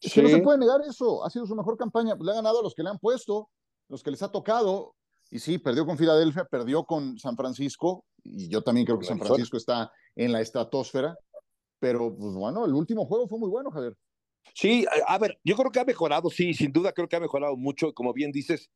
[0.01, 2.61] Es que no se puede negar eso, ha sido su mejor campaña, le ha ganado
[2.61, 3.49] a los que le han puesto,
[3.89, 4.95] los que les ha tocado,
[5.31, 9.19] y sí, perdió con Filadelfia, perdió con San Francisco, y yo también creo que San
[9.19, 11.17] Francisco está en la estratosfera,
[11.79, 13.97] pero pues bueno, el último juego fue muy bueno, Javier.
[14.55, 17.57] Sí, a ver, yo creo que ha mejorado, sí, sin duda creo que ha mejorado
[17.57, 18.71] mucho, como bien dices,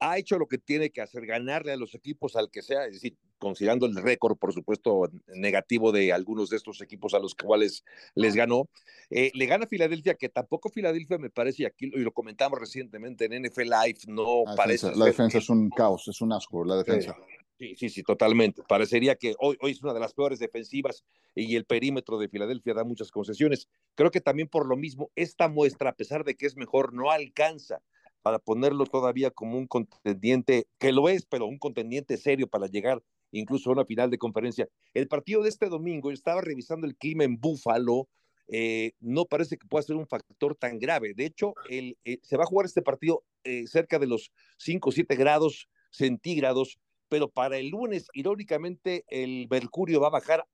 [0.00, 2.94] ha hecho lo que tiene que hacer, ganarle a los equipos al que sea, es
[2.94, 7.84] decir, considerando el récord, por supuesto, negativo de algunos de estos equipos a los cuales
[8.14, 8.68] les ganó.
[9.10, 12.60] Eh, le gana a Filadelfia, que tampoco Filadelfia me parece, y aquí y lo comentamos
[12.60, 14.94] recientemente en NFL Live, no parece.
[14.94, 17.16] la defensa es un caos, es un asco, la defensa.
[17.58, 18.62] Sí, sí, sí, totalmente.
[18.68, 22.74] Parecería que hoy, hoy es una de las peores defensivas y el perímetro de Filadelfia
[22.74, 23.68] da muchas concesiones.
[23.94, 27.10] Creo que también por lo mismo, esta muestra, a pesar de que es mejor, no
[27.10, 27.80] alcanza
[28.22, 33.02] para ponerlo todavía como un contendiente, que lo es, pero un contendiente serio para llegar
[33.32, 34.68] incluso a una final de conferencia.
[34.94, 38.08] El partido de este domingo, yo estaba revisando el clima en Búfalo,
[38.48, 41.14] eh, no parece que pueda ser un factor tan grave.
[41.14, 44.88] De hecho, el, eh, se va a jugar este partido eh, cerca de los 5
[44.88, 50.46] o 7 grados centígrados, pero para el lunes, irónicamente, el mercurio va a bajar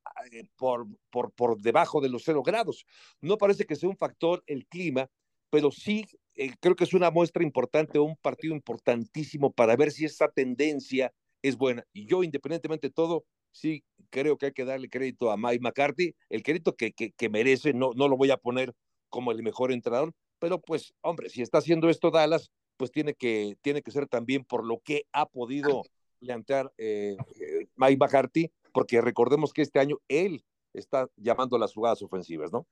[0.56, 2.84] por, por, por debajo de los 0 grados.
[3.20, 5.08] No parece que sea un factor el clima,
[5.50, 6.04] pero sí
[6.38, 11.12] eh, creo que es una muestra importante, un partido importantísimo para ver si esta tendencia
[11.42, 11.84] es buena.
[11.92, 16.14] Y yo, independientemente de todo, sí creo que hay que darle crédito a Mike McCarthy,
[16.30, 18.72] el crédito que, que, merece, no, no lo voy a poner
[19.08, 23.56] como el mejor entrenador, pero pues, hombre, si está haciendo esto Dallas, pues tiene que,
[23.60, 25.82] tiene que ser también por lo que ha podido
[26.20, 32.00] plantear eh, eh, Mike McCarthy, porque recordemos que este año él está llamando las jugadas
[32.02, 32.64] ofensivas, ¿no?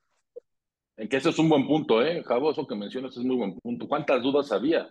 [0.96, 2.22] En que ese es un buen punto, ¿eh?
[2.24, 3.86] Javo, eso que mencionas es muy buen punto.
[3.86, 4.90] ¿Cuántas dudas había?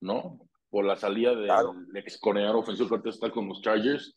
[0.00, 0.40] ¿No?
[0.70, 1.50] por la salida del
[1.96, 4.16] ex coordinador ofensivo que está con los Chargers.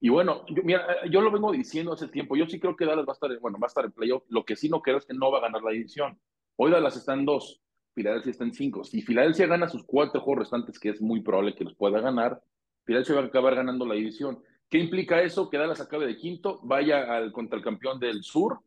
[0.00, 2.36] Y bueno, yo, mira, yo lo vengo diciendo hace tiempo.
[2.36, 4.24] Yo sí creo que Dallas va a estar, bueno, va a estar en playoff.
[4.28, 6.18] Lo que sí no creo es que no va a ganar la división.
[6.56, 7.60] Hoy Dallas está en dos,
[7.94, 8.84] Filadelfia está en cinco.
[8.84, 12.40] Si Filadelfia gana sus cuatro juegos restantes, que es muy probable que los pueda ganar,
[12.84, 14.42] Filadelfia va a acabar ganando la división.
[14.68, 15.50] ¿Qué implica eso?
[15.50, 18.60] Que Dallas acabe de quinto, vaya al, contra el campeón del sur,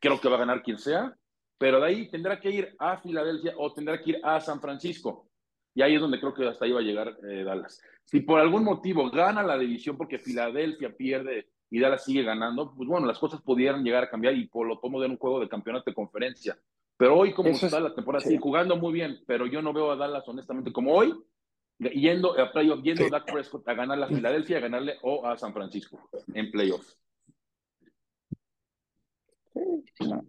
[0.00, 1.16] creo que va a ganar quien sea,
[1.58, 5.28] pero de ahí tendrá que ir a Filadelfia o tendrá que ir a San Francisco.
[5.74, 7.80] Y ahí es donde creo que hasta ahí va a llegar eh, Dallas.
[8.04, 12.88] Si por algún motivo gana la división porque Filadelfia pierde y Dallas sigue ganando, pues
[12.88, 15.48] bueno, las cosas pudieran llegar a cambiar y por lo tomo de un juego de
[15.48, 16.56] campeonato de conferencia.
[16.96, 19.96] Pero hoy, como está la temporada, sigue jugando muy bien, pero yo no veo a
[19.96, 21.12] Dallas honestamente como hoy,
[21.78, 25.36] yendo a playoff, yendo a Dak Prescott a ganar la Filadelfia, a ganarle o a
[25.36, 26.96] San Francisco en playoffs.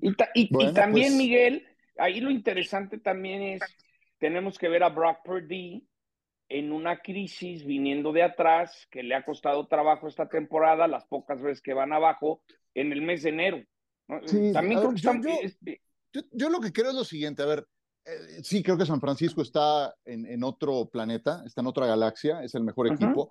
[0.02, 0.16] Y,
[0.74, 1.66] también, pues Miguel,
[1.98, 3.62] ahí lo interesante también es,
[4.18, 5.88] tenemos que ver a Brock Purdy
[6.50, 11.42] en una crisis viniendo de atrás, que le ha costado trabajo esta temporada, las pocas
[11.42, 12.42] veces que van abajo,
[12.74, 13.64] en el mes de enero.
[14.54, 14.80] también
[16.32, 17.68] yo, lo que creo es lo siguiente, a ver,
[18.06, 22.54] eh, sí, creo que San Francisco está en, otro planeta, está en otra galaxia, es
[22.54, 23.30] el mejor equipo.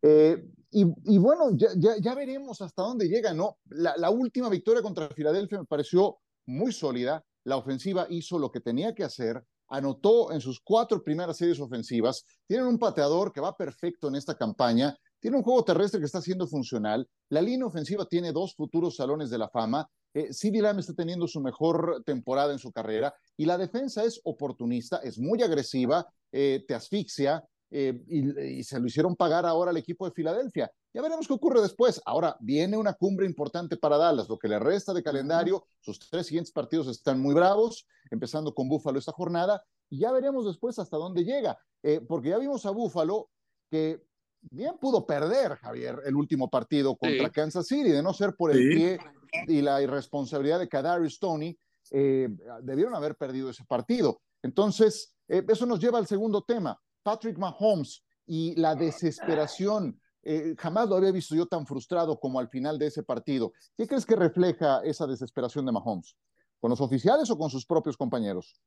[0.00, 3.58] Eh, y, bueno, ya, veremos hasta dónde llega, ¿no?
[3.66, 7.24] La, última victoria contra Filadelfia me pareció muy sólida.
[7.44, 12.24] La ofensiva hizo lo que tenía que hacer, anotó en sus cuatro primeras series ofensivas.
[12.46, 14.96] Tienen un pateador que va perfecto en esta campaña.
[15.18, 17.08] Tiene un juego terrestre que está siendo funcional.
[17.28, 21.40] La línea ofensiva tiene dos futuros salones de la fama eh, Lamb está teniendo su
[21.40, 26.74] mejor temporada en su carrera y la defensa es oportunista, es muy agresiva, eh, te
[26.74, 27.44] asfixia
[27.74, 30.70] eh, y, se lo hicieron pagar ahora al equipo de Filadelfia.
[30.92, 32.02] Ya veremos qué ocurre después.
[32.04, 35.64] Ahora viene una cumbre importante para Dallas, lo que le resta de calendario.
[35.80, 39.64] Sus tres siguientes partidos están muy bravos, empezando con Búfalo esta jornada.
[39.88, 43.30] Y ya veremos después hasta dónde llega, eh, porque ya vimos a Búfalo
[43.70, 44.02] que
[44.50, 48.68] bien pudo perder, Javier, el último partido contra Kansas City, de no ser por el
[48.68, 48.98] pie
[49.46, 51.58] y la irresponsabilidad de Kadarius Stoney,
[51.90, 52.28] eh,
[52.62, 54.22] debieron haber perdido ese partido.
[54.42, 60.00] Entonces, eh, eso nos lleva al segundo tema, Patrick Mahomes y la desesperación.
[60.22, 63.52] Eh, jamás lo había visto yo tan frustrado como al final de ese partido.
[63.76, 66.16] ¿Qué crees que refleja esa desesperación de Mahomes?
[66.60, 68.60] ¿Con los oficiales o con sus propios compañeros?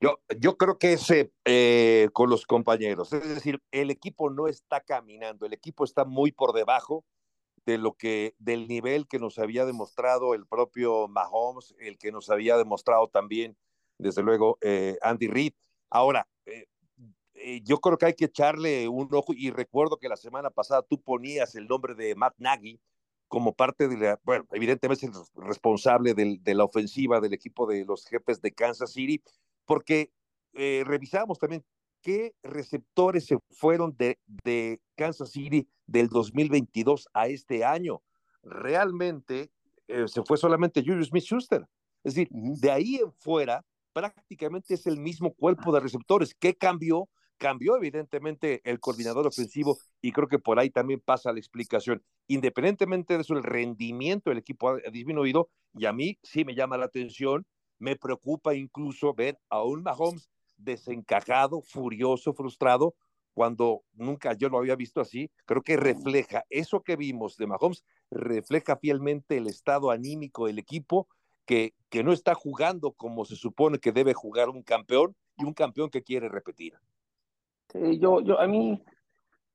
[0.00, 3.12] Yo, creo que es con los compañeros.
[3.12, 7.04] Es decir, el equipo no está caminando, el equipo está muy por debajo
[7.64, 12.30] de lo que, del nivel que nos había demostrado el propio Mahomes, el que nos
[12.30, 13.56] había demostrado también,
[13.98, 15.52] desde luego, eh, Andy Reid.
[15.90, 16.66] Ahora, eh,
[17.34, 20.82] eh, yo creo que hay que echarle un ojo y recuerdo que la semana pasada
[20.82, 22.80] tú ponías el nombre de Matt Nagy
[23.28, 28.06] como parte de la, bueno, evidentemente el responsable de la ofensiva del equipo de los
[28.06, 29.22] jefes de Kansas City,
[29.66, 30.10] porque
[30.54, 31.62] revisamos también
[32.02, 38.02] qué receptores se fueron de, de Kansas City del 2022 a este año.
[38.42, 39.50] Realmente
[39.88, 41.66] eh, se fue solamente Julius Smith-Schuster.
[42.04, 46.34] Es decir, de ahí en fuera prácticamente es el mismo cuerpo de receptores.
[46.34, 47.08] ¿Qué cambió?
[47.36, 52.02] Cambió evidentemente el coordinador ofensivo y creo que por ahí también pasa la explicación.
[52.26, 56.76] Independientemente de eso, el rendimiento del equipo ha disminuido y a mí sí me llama
[56.76, 57.46] la atención,
[57.78, 62.94] me preocupa incluso ver a un Mahomes desencajado, furioso, frustrado,
[63.32, 67.84] cuando nunca yo lo había visto así, creo que refleja eso que vimos de Mahomes,
[68.10, 71.06] refleja fielmente el estado anímico del equipo
[71.46, 75.54] que, que no está jugando como se supone que debe jugar un campeón y un
[75.54, 76.74] campeón que quiere repetir.
[77.72, 78.82] Yo, yo, a mí,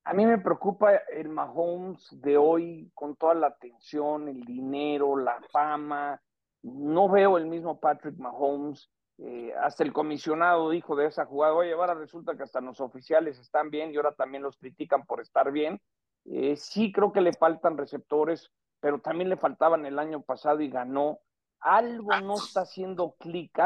[0.04, 5.40] a mí me preocupa el Mahomes de hoy con toda la atención, el dinero, la
[5.50, 6.20] fama.
[6.62, 8.88] No veo el mismo Patrick Mahomes
[9.18, 13.38] eh, hasta el comisionado dijo de esa jugada, oye, ahora resulta que hasta los oficiales
[13.38, 15.80] están bien y ahora también los critican por estar bien.
[16.24, 18.50] Eh, sí creo que le faltan receptores,
[18.80, 21.20] pero también le faltaban el año pasado y ganó.
[21.60, 23.58] Algo no está haciendo clic,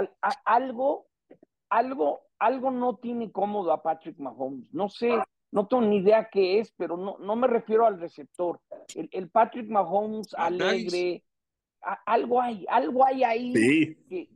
[0.44, 1.06] algo,
[1.68, 4.72] algo, algo no tiene cómodo a Patrick Mahomes.
[4.72, 5.18] No sé,
[5.50, 8.60] no tengo ni idea qué es, pero no, no me refiero al receptor.
[8.94, 11.24] El, Patrick Mahomes alegre,
[12.06, 13.52] algo hay, algo hay ahí
[14.08, 14.28] que,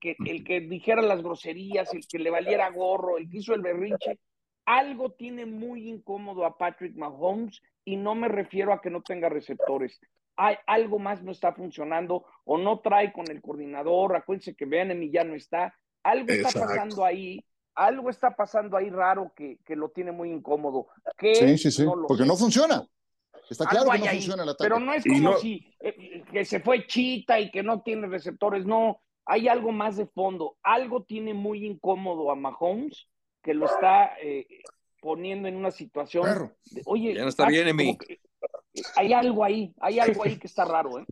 [0.00, 3.62] que, el que dijera las groserías, el que le valiera gorro, el que hizo el
[3.62, 4.18] berrinche,
[4.64, 9.28] algo tiene muy incómodo a Patrick Mahomes y no me refiero a que no tenga
[9.28, 10.00] receptores.
[10.36, 15.00] Hay, algo más no está funcionando o no trae con el coordinador, acuérdense que vean
[15.10, 20.10] ya no está, algo está pasando ahí, algo está pasando ahí raro que, lo tiene
[20.10, 20.88] muy incómodo.
[21.20, 22.84] sí, sí, sí, porque no funciona.
[23.48, 24.64] Está claro que no funciona el ataque.
[24.64, 28.64] Pero no es como si eh, que se fue chita y que no tiene receptores.
[28.64, 30.56] No, hay algo más de fondo.
[30.62, 33.08] Algo tiene muy incómodo a Mahomes
[33.42, 34.46] que lo está eh,
[35.00, 36.52] poniendo en una situación.
[36.70, 37.98] De, Oye, ya no está bien, Emi.
[38.96, 41.04] Hay algo ahí, hay algo ahí que está raro, ¿eh?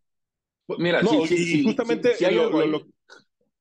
[0.78, 2.86] Mira, no, sí, sí, y justamente sí, lo, lo, lo,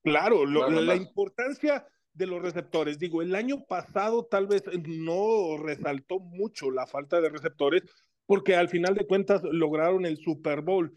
[0.02, 2.98] claro, la importancia de los receptores.
[2.98, 7.82] Digo, el año pasado tal vez no resaltó mucho la falta de receptores
[8.26, 10.96] porque al final de cuentas lograron el Super Bowl.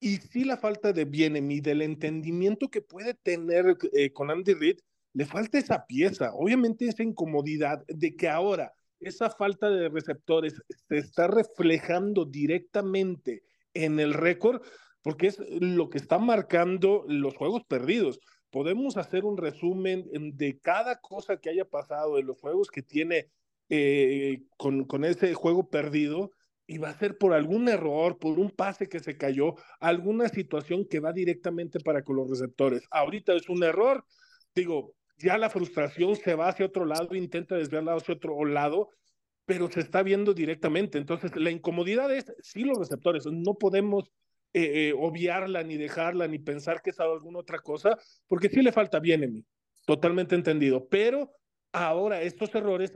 [0.00, 4.78] Y sí la falta de y del entendimiento que puede tener eh, con Andy Reid,
[5.12, 6.32] le falta esa pieza.
[6.34, 13.42] Obviamente esa incomodidad de que ahora esa falta de receptores se está reflejando directamente
[13.74, 14.62] en el récord,
[15.02, 21.00] porque es lo que está marcando los juegos perdidos podemos hacer un resumen de cada
[21.00, 23.28] cosa que haya pasado de los juegos que tiene
[23.68, 26.30] eh, con, con ese juego perdido
[26.68, 30.86] y va a ser por algún error, por un pase que se cayó, alguna situación
[30.86, 32.82] que va directamente para con los receptores.
[32.90, 34.04] Ahorita es un error,
[34.54, 38.90] digo, ya la frustración se va hacia otro lado, intenta desviarla hacia otro lado,
[39.46, 40.98] pero se está viendo directamente.
[40.98, 44.12] Entonces, la incomodidad es, sí, los receptores, no podemos
[44.52, 47.96] eh, eh, obviarla, ni dejarla, ni pensar que es alguna otra cosa,
[48.26, 49.44] porque sí le falta bien en mí,
[49.86, 50.86] totalmente entendido.
[50.86, 51.32] Pero
[51.72, 52.92] ahora estos errores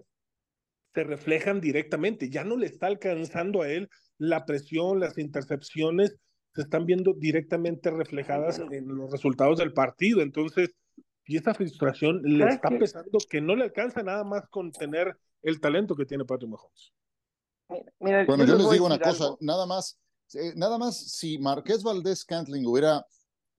[0.94, 3.88] se reflejan directamente, ya no le está alcanzando a él
[4.18, 6.16] la presión, las intercepciones,
[6.54, 10.20] se están viendo directamente reflejadas en los resultados del partido.
[10.20, 10.74] Entonces,
[11.24, 15.60] y esa frustración le está pesando que no le alcanza nada más con tener el
[15.60, 16.92] talento que tiene Patrick Mahomes.
[17.98, 19.98] bueno, yo les digo una cosa, nada más
[20.34, 23.06] eh, nada más, si Marqués Valdés Cantling hubiera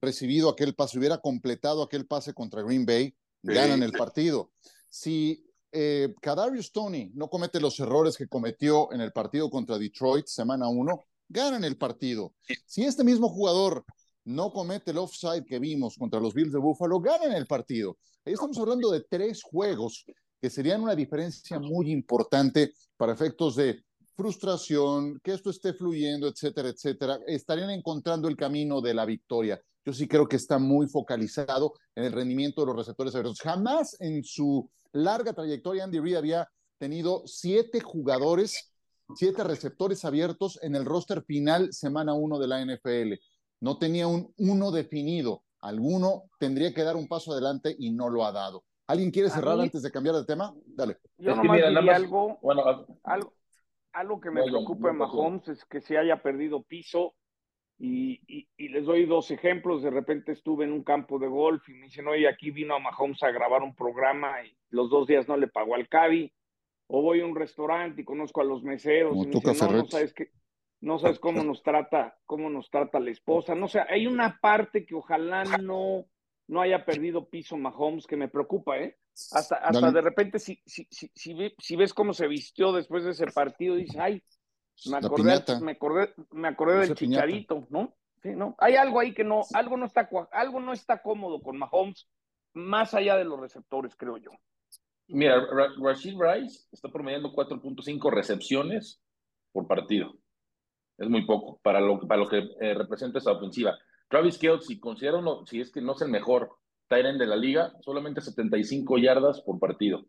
[0.00, 4.52] recibido aquel pase, hubiera completado aquel pase contra Green Bay, ganan el partido.
[4.88, 5.44] Si
[5.74, 10.68] eh, Kadarius Tony no comete los errores que cometió en el partido contra Detroit, semana
[10.68, 12.32] uno, ganan el partido.
[12.64, 13.84] Si este mismo jugador
[14.24, 17.98] no comete el offside que vimos contra los Bills de Buffalo, ganan el partido.
[18.24, 20.04] Ahí estamos hablando de tres juegos
[20.40, 23.82] que serían una diferencia muy importante para efectos de
[24.14, 29.60] frustración, que esto esté fluyendo, etcétera, etcétera, estarían encontrando el camino de la victoria.
[29.84, 33.40] Yo sí creo que está muy focalizado en el rendimiento de los receptores abiertos.
[33.40, 36.48] Jamás en su larga trayectoria Andy Reid había
[36.78, 38.72] tenido siete jugadores,
[39.14, 43.14] siete receptores abiertos en el roster final semana uno de la NFL.
[43.60, 45.42] No tenía un uno definido.
[45.60, 48.64] Alguno tendría que dar un paso adelante y no lo ha dado.
[48.86, 50.54] ¿Alguien quiere cerrar antes de cambiar de tema?
[50.66, 50.98] Dale.
[51.16, 52.62] Yo nomás diría algo, bueno,
[53.02, 53.32] algo,
[53.94, 57.14] algo que me preocupa en Mahomes es que se haya perdido piso
[57.78, 58.20] y,
[58.56, 59.82] y, les doy dos ejemplos.
[59.82, 62.80] De repente estuve en un campo de golf y me dicen, oye, aquí vino a
[62.80, 66.32] Mahomes a grabar un programa y los dos días no le pagó al Cavi.
[66.86, 69.86] O voy a un restaurante y conozco a los meseros y me dicen, no, no
[69.86, 70.30] sabes que
[70.80, 73.54] no sabes cómo nos trata, cómo nos trata la esposa.
[73.54, 76.04] No sé, hay una parte que ojalá no,
[76.46, 78.96] no haya perdido piso Mahomes que me preocupa, ¿eh?
[79.32, 83.26] Hasta, hasta de repente, si, si, si, si, ves cómo se vistió después de ese
[83.26, 84.22] partido, dices, ay,
[84.86, 87.94] me acordé, me acordé, me acordé del chicharito, ¿no?
[88.22, 88.56] Sí, ¿no?
[88.58, 92.08] Hay algo ahí que no, algo no está, algo no está cómodo con Mahomes,
[92.54, 94.30] más allá de los receptores, creo yo.
[95.06, 95.46] Mira,
[95.80, 99.00] Rashid Rice está promediando 4.5 recepciones
[99.52, 100.14] por partido.
[100.96, 103.76] Es muy poco para lo, para lo que eh, representa esa ofensiva.
[104.14, 106.48] Travis Kelce, considero uno, si es que no es el mejor,
[106.86, 110.06] Tyren de la liga, solamente 75 yardas por partido.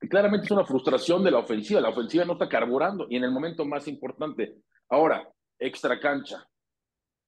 [0.00, 1.80] Y claramente es una frustración de la ofensiva.
[1.80, 4.58] La ofensiva no está carburando y en el momento más importante.
[4.90, 5.28] Ahora,
[5.58, 6.48] extra cancha.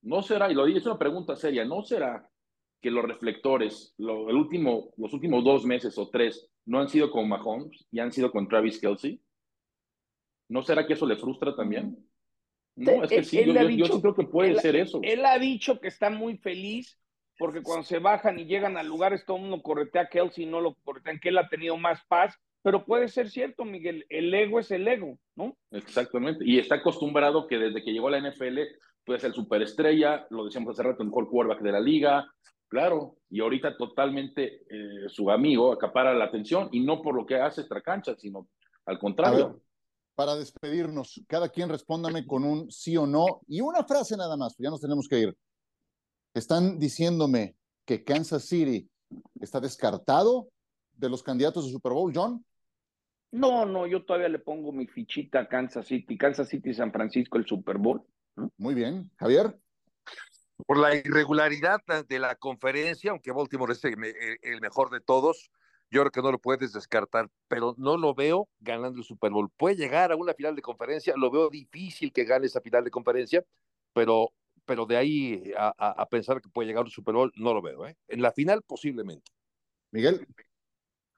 [0.03, 2.31] No será, y lo digo, es una pregunta seria, ¿no será
[2.81, 7.29] que los reflectores, el último, los últimos dos meses o tres, no han sido con
[7.29, 9.21] Mahomes y han sido con Travis Kelsey?
[10.49, 12.09] ¿No será que eso le frustra también?
[12.77, 13.43] No, es que sí,
[13.77, 15.01] yo, sí creo que puede ser eso.
[15.03, 16.99] Él ha dicho que está muy feliz
[17.39, 20.61] porque cuando se bajan y llegan a lugares, todo el mundo corretea a Kelsey, no
[20.61, 24.59] lo corretean, que él ha tenido más paz, pero puede ser cierto, Miguel, el ego
[24.59, 25.57] es el ego, ¿no?
[25.71, 28.59] Exactamente, y está acostumbrado que desde que llegó a la NFL,
[29.05, 32.27] pues el superestrella, lo decíamos hace rato, el mejor quarterback de la liga,
[32.69, 37.37] claro, y ahorita totalmente eh, su amigo acapara la atención, y no por lo que
[37.37, 38.49] hace extra cancha, sino
[38.87, 39.61] al contrario.
[40.17, 44.57] Para despedirnos, cada quien respóndame con un sí o no, y una frase nada más,
[44.59, 45.37] ya nos tenemos que ir.
[46.35, 47.55] Están diciéndome
[47.85, 48.89] que Kansas City
[49.41, 50.49] está descartado
[50.95, 52.45] de los candidatos de Super Bowl, John.
[53.31, 56.17] No, no, yo todavía le pongo mi fichita a Kansas City.
[56.17, 58.03] Kansas City y San Francisco, el Super Bowl.
[58.57, 59.11] Muy bien.
[59.17, 59.59] Javier.
[60.67, 65.51] Por la irregularidad de la conferencia, aunque Baltimore es el mejor de todos,
[65.91, 69.51] yo creo que no lo puedes descartar, pero no lo veo ganando el Super Bowl.
[69.57, 72.91] Puede llegar a una final de conferencia, lo veo difícil que gane esa final de
[72.91, 73.45] conferencia,
[73.93, 74.33] pero
[74.67, 77.87] pero de ahí a, pensar que puede llegar un Super Bowl, no lo veo.
[77.87, 77.97] ¿eh?
[78.09, 79.31] En la final, posiblemente.
[79.93, 80.27] Miguel.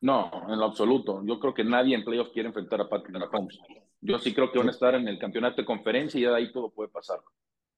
[0.00, 1.22] No, en lo absoluto.
[1.24, 3.58] Yo creo que nadie en playoffs quiere enfrentar a Patrick Mahomes.
[4.00, 6.36] Yo sí creo que van a estar en el campeonato de conferencia y ya de
[6.36, 7.20] ahí todo puede pasar.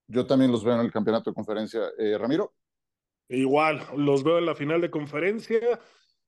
[0.07, 1.81] Yo también los veo en el campeonato de conferencia.
[1.97, 2.53] Eh, Ramiro.
[3.29, 5.79] Igual, los veo en la final de conferencia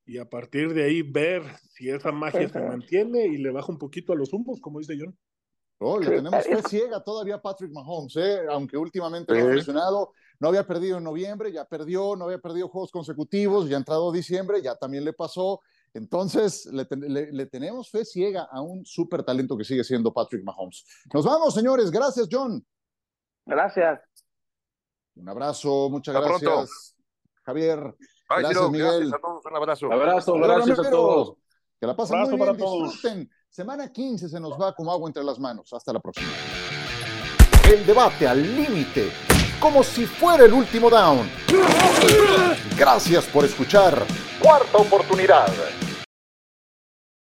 [0.06, 3.78] y a partir de ahí ver si esa magia se mantiene y le baja un
[3.78, 5.18] poquito a los humos, como dice John.
[5.80, 8.42] Oh, le tenemos fe ciega todavía a Patrick Mahomes, ¿eh?
[8.50, 10.14] aunque últimamente ha funcionado.
[10.40, 14.12] No había perdido en noviembre, ya perdió, no había perdido juegos consecutivos, ya ha entrado
[14.12, 15.62] diciembre, ya también le pasó.
[15.94, 16.88] Entonces, le,
[17.32, 20.86] le, tenemos fe ciega a un súper talento que sigue siendo Patrick Mahomes.
[21.14, 21.92] Nos vamos, señores.
[21.92, 22.66] Gracias, John.
[23.46, 24.02] Gracias.
[25.16, 26.96] Un abrazo, muchas gracias.
[27.44, 27.94] Javier.
[28.30, 28.88] Gracias, Miguel.
[28.88, 29.92] Gracias a todos, un abrazo.
[29.92, 31.34] Abrazo, gracias a todos.
[31.80, 33.30] Que la pasen muy bien, disfruten.
[33.50, 35.72] Semana 15 se nos va como agua entre las manos.
[35.74, 36.32] Hasta la próxima.
[37.70, 39.12] El debate al límite,
[39.60, 41.30] como si fuera el último down.
[42.78, 44.06] Gracias por escuchar.
[44.42, 45.48] Cuarta oportunidad.